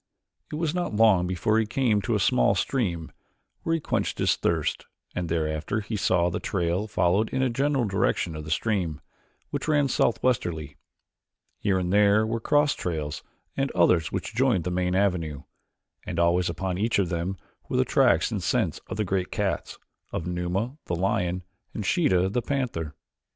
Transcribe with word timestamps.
It 0.51 0.55
was 0.55 0.73
not 0.73 0.95
long 0.95 1.27
before 1.27 1.59
he 1.59 1.67
came 1.67 2.01
to 2.01 2.15
a 2.15 2.19
small 2.19 2.55
stream, 2.55 3.11
where 3.61 3.75
he 3.75 3.79
quenched 3.79 4.17
his 4.17 4.35
thirst, 4.35 4.87
and 5.13 5.29
thereafter 5.29 5.81
he 5.81 5.95
saw 5.95 6.23
that 6.25 6.31
the 6.31 6.39
trail 6.39 6.87
followed 6.87 7.29
in 7.29 7.41
the 7.41 7.51
general 7.51 7.85
direction 7.85 8.35
of 8.35 8.43
the 8.43 8.49
stream, 8.49 8.99
which 9.51 9.67
ran 9.67 9.87
southwesterly. 9.87 10.75
Here 11.59 11.77
and 11.77 11.93
there 11.93 12.25
were 12.25 12.39
cross 12.39 12.73
trails 12.73 13.21
and 13.55 13.69
others 13.73 14.11
which 14.11 14.33
joined 14.33 14.63
the 14.63 14.71
main 14.71 14.95
avenue, 14.95 15.43
and 16.03 16.17
always 16.17 16.49
upon 16.49 16.79
each 16.79 16.97
of 16.97 17.09
them 17.09 17.37
were 17.69 17.77
the 17.77 17.85
tracks 17.85 18.31
and 18.31 18.41
scent 18.41 18.79
of 18.87 18.97
the 18.97 19.05
great 19.05 19.29
cats, 19.31 19.77
of 20.11 20.25
Numa, 20.25 20.77
the 20.87 20.95
lion, 20.95 21.43
and 21.75 21.85
Sheeta, 21.85 22.27
the 22.27 22.41
panther. 22.41 22.95